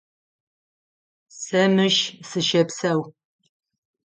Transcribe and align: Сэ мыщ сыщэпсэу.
Сэ 1.41 1.61
мыщ 1.75 1.97
сыщэпсэу. 2.29 3.01